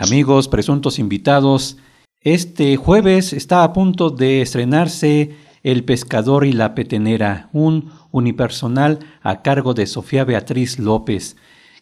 [0.00, 1.76] Amigos, presuntos invitados,
[2.20, 9.42] este jueves está a punto de estrenarse El pescador y la petenera, un unipersonal a
[9.42, 11.36] cargo de Sofía Beatriz López,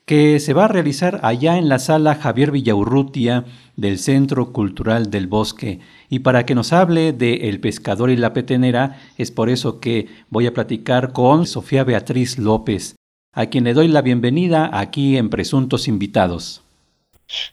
[0.07, 3.45] que se va a realizar allá en la sala Javier Villaurrutia
[3.77, 5.80] del Centro Cultural del Bosque.
[6.09, 10.07] Y para que nos hable de El pescador y la petenera, es por eso que
[10.30, 12.96] voy a platicar con Sofía Beatriz López,
[13.35, 16.62] a quien le doy la bienvenida aquí en Presuntos Invitados.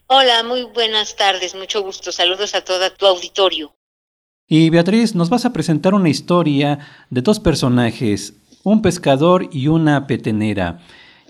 [0.08, 2.12] Hola, muy buenas tardes, mucho gusto.
[2.12, 3.74] Saludos a todo tu auditorio.
[4.48, 8.34] Y Beatriz, nos vas a presentar una historia de dos personajes,
[8.64, 10.80] un pescador y una petenera.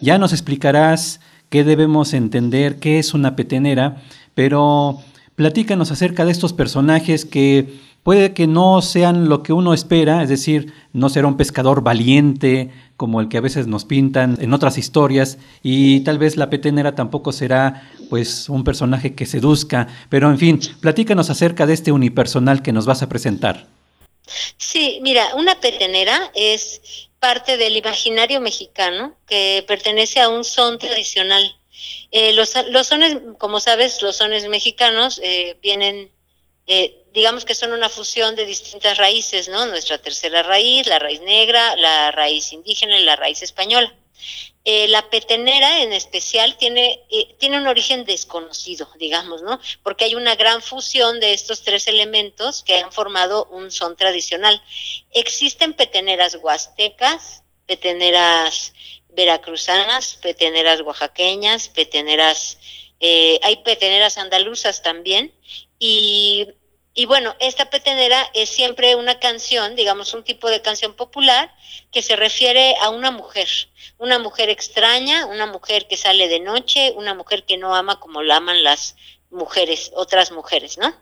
[0.01, 4.01] Ya nos explicarás qué debemos entender, qué es una petenera,
[4.33, 4.99] pero
[5.35, 10.29] platícanos acerca de estos personajes que puede que no sean lo que uno espera, es
[10.29, 12.71] decir, no será un pescador valiente
[13.03, 16.95] como el que a veces nos pintan en otras historias y tal vez la petenera
[16.95, 22.61] tampoco será pues un personaje que seduzca, pero en fin, platícanos acerca de este unipersonal
[22.61, 23.67] que nos vas a presentar.
[24.55, 31.57] Sí, mira, una petenera es parte del imaginario mexicano que pertenece a un son tradicional.
[32.11, 36.09] Eh, los, los, sones, como sabes, los sones mexicanos eh, vienen
[36.65, 39.65] eh, digamos que son una fusión de distintas raíces, ¿no?
[39.65, 43.93] Nuestra tercera raíz, la raíz negra, la raíz indígena y la raíz española.
[44.65, 49.59] Eh, la petenera en especial tiene, eh, tiene un origen desconocido, digamos, ¿no?
[49.83, 54.63] Porque hay una gran fusión de estos tres elementos que han formado un son tradicional.
[55.11, 58.73] Existen peteneras huastecas, peteneras
[59.09, 62.57] veracruzanas, peteneras oaxaqueñas, peteneras,
[63.41, 65.33] hay peteneras andaluzas también,
[65.85, 71.53] y, bueno, esta petenera es siempre una canción, digamos, un tipo de canción popular
[71.91, 73.49] que se refiere a una mujer,
[73.97, 78.21] una mujer extraña, una mujer que sale de noche, una mujer que no ama como
[78.21, 78.95] la aman las
[79.29, 80.95] mujeres, otras mujeres, ¿no?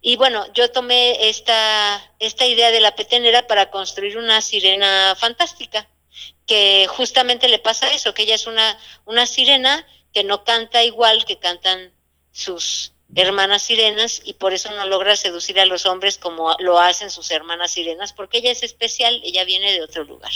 [0.00, 5.90] Y bueno, yo tomé esta, esta idea de la petenera para construir una sirena fantástica,
[6.46, 11.26] que justamente le pasa eso, que ella es una, una sirena que no canta igual
[11.26, 11.92] que cantan
[12.32, 17.10] sus hermanas sirenas y por eso no logra seducir a los hombres como lo hacen
[17.10, 20.32] sus hermanas sirenas, porque ella es especial, ella viene de otro lugar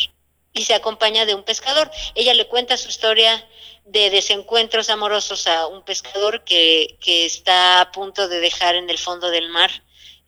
[0.53, 1.91] y se acompaña de un pescador.
[2.15, 3.47] Ella le cuenta su historia
[3.85, 8.99] de desencuentros amorosos a un pescador que, que está a punto de dejar en el
[8.99, 9.71] fondo del mar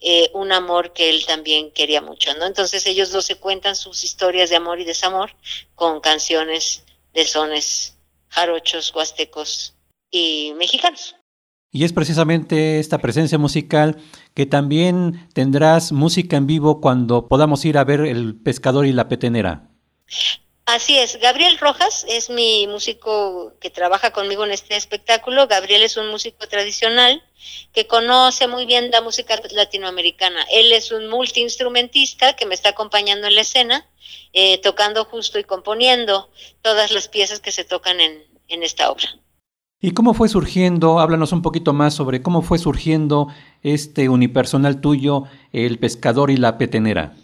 [0.01, 2.47] eh, un amor que él también quería mucho, ¿no?
[2.47, 5.31] Entonces ellos dos se cuentan sus historias de amor y desamor
[5.77, 7.97] con canciones de sones
[8.29, 9.75] jarochos, huastecos
[10.11, 11.15] y mexicanos.
[11.75, 13.97] Y es precisamente esta presencia musical
[14.35, 19.09] que también tendrás música en vivo cuando podamos ir a ver El pescador y la
[19.09, 19.71] petenera.
[20.67, 25.49] Así es, Gabriel Rojas es mi músico que trabaja conmigo en este espectáculo.
[25.49, 27.25] Gabriel es un músico tradicional
[27.73, 30.47] que conoce muy bien la música latinoamericana.
[30.53, 33.89] Él es un multiinstrumentista que me está acompañando en la escena,
[34.35, 39.09] eh, tocando justo y componiendo todas las piezas que se tocan en, en esta obra.
[39.85, 41.01] ¿Y cómo fue surgiendo?
[41.01, 43.27] Háblanos un poquito más sobre cómo fue surgiendo
[43.65, 47.15] este unipersonal tuyo, el pescador y la petenera.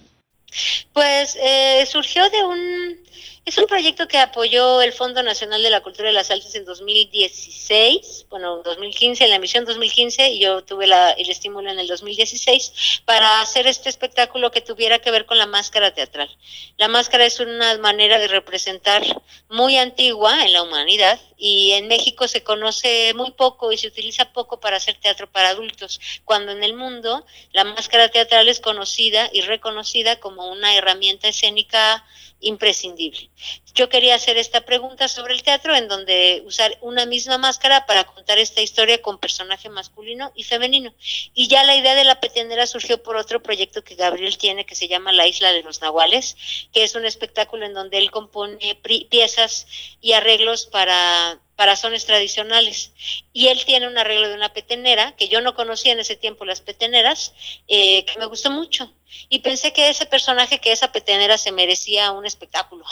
[0.92, 3.07] Pues eh, surgió de un
[3.48, 6.66] es un proyecto que apoyó el Fondo Nacional de la Cultura de las Artes en
[6.66, 11.86] 2016, bueno, 2015, en la emisión 2015, y yo tuve la, el estímulo en el
[11.86, 16.28] 2016 para hacer este espectáculo que tuviera que ver con la máscara teatral.
[16.76, 19.02] La máscara es una manera de representar
[19.48, 24.30] muy antigua en la humanidad y en México se conoce muy poco y se utiliza
[24.32, 29.30] poco para hacer teatro para adultos, cuando en el mundo la máscara teatral es conocida
[29.32, 32.04] y reconocida como una herramienta escénica
[32.40, 33.30] imprescindible.
[33.74, 38.04] Yo quería hacer esta pregunta sobre el teatro en donde usar una misma máscara para
[38.04, 40.94] contar esta historia con personaje masculino y femenino.
[41.34, 44.74] Y ya la idea de la petenera surgió por otro proyecto que Gabriel tiene que
[44.74, 46.36] se llama La Isla de los Nahuales,
[46.72, 48.78] que es un espectáculo en donde él compone
[49.08, 49.66] piezas
[50.00, 52.92] y arreglos para para sones tradicionales.
[53.32, 56.44] Y él tiene un arreglo de una petenera, que yo no conocía en ese tiempo
[56.44, 57.34] las peteneras,
[57.66, 58.92] eh, que me gustó mucho.
[59.28, 62.84] Y pensé que ese personaje, que esa petenera, se merecía un espectáculo.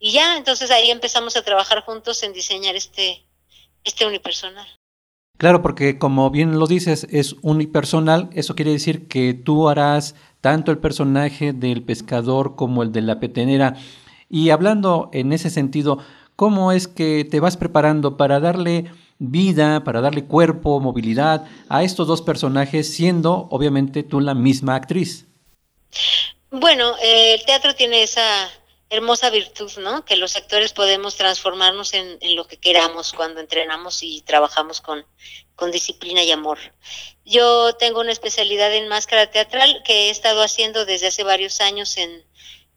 [0.00, 3.26] Y ya, entonces ahí empezamos a trabajar juntos en diseñar este,
[3.82, 4.66] este unipersonal.
[5.36, 10.70] Claro, porque como bien lo dices, es unipersonal, eso quiere decir que tú harás tanto
[10.70, 13.76] el personaje del pescador como el de la petenera.
[14.28, 15.98] Y hablando en ese sentido,
[16.38, 18.84] ¿Cómo es que te vas preparando para darle
[19.18, 25.26] vida, para darle cuerpo, movilidad a estos dos personajes, siendo obviamente tú la misma actriz?
[26.50, 28.50] Bueno, eh, el teatro tiene esa
[28.90, 30.04] hermosa virtud, ¿no?
[30.04, 35.04] Que los actores podemos transformarnos en, lo que queramos cuando entrenamos y trabajamos con,
[35.54, 36.58] con disciplina y amor.
[37.24, 41.98] Yo tengo una especialidad en máscara teatral que he estado haciendo desde hace varios años
[41.98, 42.24] en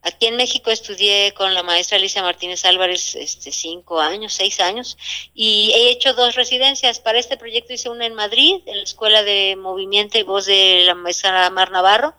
[0.02, 4.98] aquí en México estudié con la maestra Alicia Martínez Álvarez este cinco años, seis años
[5.34, 7.00] y he hecho dos residencias.
[7.00, 10.84] Para este proyecto hice una en Madrid, en la Escuela de Movimiento y Voz de
[10.86, 12.16] la maestra Mar Navarro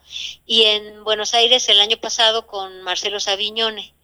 [0.46, 3.94] y en Buenos Aires el año pasado con Marcelo Saviñone.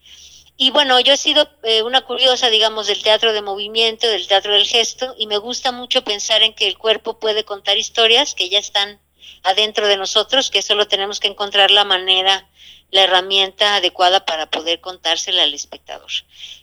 [0.60, 4.54] Y bueno, yo he sido eh, una curiosa, digamos, del teatro de movimiento, del teatro
[4.54, 8.48] del gesto, y me gusta mucho pensar en que el cuerpo puede contar historias que
[8.48, 9.00] ya están
[9.44, 12.50] adentro de nosotros, que solo tenemos que encontrar la manera,
[12.90, 16.10] la herramienta adecuada para poder contársela al espectador.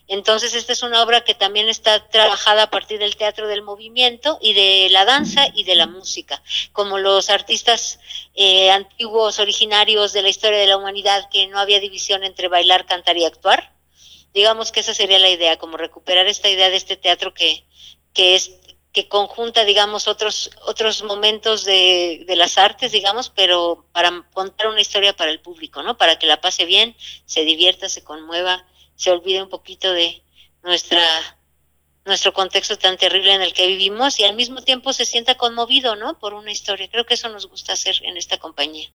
[0.08, 4.38] Entonces, esta es una obra que también está trabajada a partir del teatro del movimiento
[4.42, 6.42] y de la danza y de la música,
[6.72, 8.00] como los artistas
[8.34, 12.86] eh, antiguos, originarios de la historia de la humanidad, que no había división entre bailar,
[12.86, 13.76] cantar y actuar
[14.36, 17.64] digamos que esa sería la idea, como recuperar esta idea de este teatro que,
[18.14, 18.52] que es
[18.96, 24.80] que conjunta, digamos, otros otros momentos de, de, las artes, digamos, pero para contar una
[24.80, 25.98] historia para el público, ¿no?
[25.98, 26.96] Para que la pase bien,
[27.26, 28.66] se divierta, se conmueva,
[28.96, 30.24] se olvide un poquito de
[30.64, 31.04] nuestra
[32.06, 35.96] nuestro contexto tan terrible en el que vivimos y al mismo tiempo se sienta conmovido,
[35.96, 36.18] ¿no?
[36.18, 36.88] Por una historia.
[36.90, 38.90] Creo que eso nos gusta hacer en esta compañía.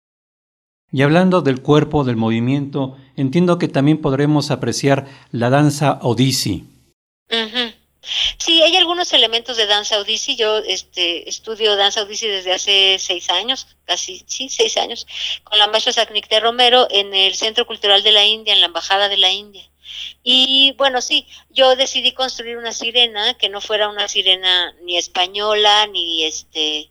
[0.93, 6.65] Y hablando del cuerpo, del movimiento, entiendo que también podremos apreciar la danza Odissi.
[8.43, 10.35] Sí, hay algunos elementos de danza Odissi.
[10.35, 15.07] Yo este, estudio danza Odissi desde hace seis años, casi, sí, seis años,
[15.45, 19.11] con la maestra Sacnicte Romero en el Centro Cultural de la India, en la Embajada
[19.11, 19.71] de la India.
[20.23, 25.87] Y bueno, sí, yo decidí construir una sirena que no fuera una sirena ni española,
[25.89, 26.91] ni este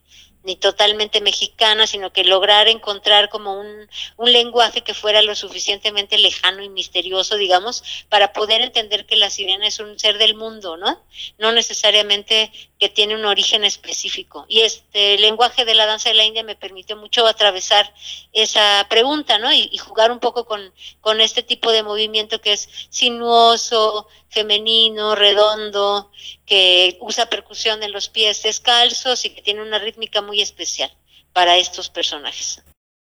[0.50, 3.88] ni totalmente mexicana, sino que lograr encontrar como un,
[4.18, 9.30] un, lenguaje que fuera lo suficientemente lejano y misterioso, digamos, para poder entender que la
[9.30, 11.06] sirena es un ser del mundo, ¿no?
[11.38, 14.46] No necesariamente que tiene un origen específico.
[14.48, 17.94] Y este lenguaje de la danza de la India me permitió mucho atravesar
[18.32, 19.52] esa pregunta, ¿no?
[19.52, 20.62] Y, y jugar un poco con,
[21.02, 26.10] con este tipo de movimiento que es sinuoso, femenino, redondo,
[26.46, 30.92] que usa percusión en los pies descalzos y que tiene una rítmica muy especial
[31.34, 32.64] para estos personajes.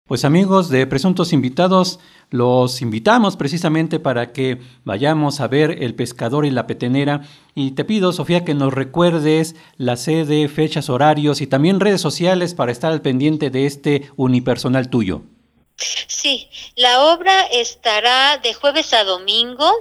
[0.06, 6.44] Pues amigos de Presuntos Invitados, los invitamos precisamente para que vayamos a ver El Pescador
[6.44, 7.22] y la Petenera.
[7.54, 12.54] Y te pido, Sofía, que nos recuerdes la sede, fechas, horarios y también redes sociales
[12.54, 15.22] para estar al pendiente de este unipersonal tuyo.
[16.06, 19.72] Sí, la obra estará de jueves a domingo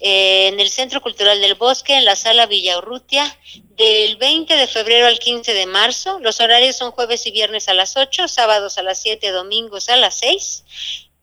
[0.00, 3.24] eh, en el Centro Cultural del Bosque, en la Sala Villaurrutia,
[3.76, 6.18] del 20 de febrero al 15 de marzo.
[6.20, 9.96] Los horarios son jueves y viernes a las 8, sábados a las 7, domingos a
[9.96, 10.64] las 6,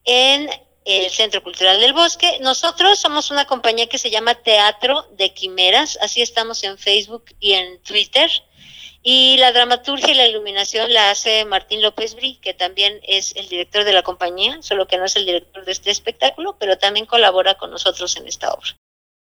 [0.06, 0.50] en
[0.86, 2.40] el Centro Cultural del Bosque.
[2.42, 7.54] Nosotros somos una compañía que se llama Teatro de Quimeras, así estamos en Facebook y
[7.54, 8.30] en Twitter.
[9.04, 13.50] Y la dramaturgia y la iluminación la hace Martín López Bri, que también es el
[13.50, 17.08] director de la compañía, solo que no es el director de este espectáculo, pero también
[17.08, 18.78] colabora con nosotros en esta obra.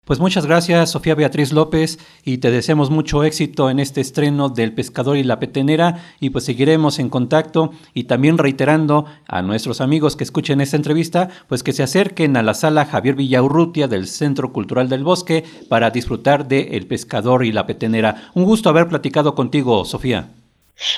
[0.07, 4.73] Pues muchas gracias, Sofía Beatriz López, y te deseamos mucho éxito en este estreno del
[4.73, 10.15] Pescador y la Petenera, y pues seguiremos en contacto y también reiterando a nuestros amigos
[10.15, 14.53] que escuchen esta entrevista, pues que se acerquen a la sala Javier Villaurrutia del Centro
[14.53, 18.31] Cultural del Bosque para disfrutar de El Pescador y la Petenera.
[18.33, 20.29] Un gusto haber platicado contigo, Sofía.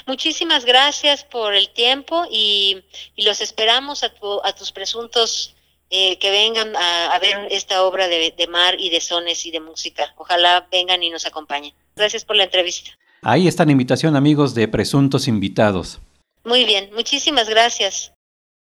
[0.06, 2.84] Muchísimas gracias por el tiempo y,
[3.18, 5.56] los esperamos a, a tus presuntos
[5.90, 9.60] eh, que vengan a, ver esta obra de, de, mar y de sones y de
[9.60, 10.14] música.
[10.18, 11.74] Ojalá vengan y nos acompañen.
[11.96, 12.92] Gracias por la entrevista.
[13.22, 16.00] Ahí está la invitación, amigos de Presuntos Invitados.
[16.44, 18.14] Muy bien, muchísimas gracias.